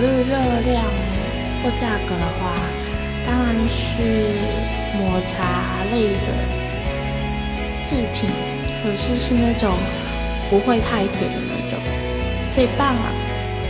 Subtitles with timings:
[0.00, 0.32] 虑热
[0.64, 0.84] 量
[1.62, 2.56] 或价格的话，
[3.26, 3.76] 当然是
[4.96, 6.26] 抹茶类的
[7.84, 8.30] 制品，
[8.82, 9.76] 可是是那种
[10.48, 11.78] 不会太甜的那种，
[12.50, 13.29] 最棒了。